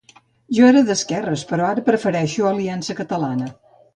Jo 0.57 0.63
era 0.69 0.79
d'esquerres, 0.87 1.43
però 1.51 1.67
ara 1.73 1.85
prefereixo 1.89 2.49
Aliança 2.53 2.99
Catalana. 3.03 3.51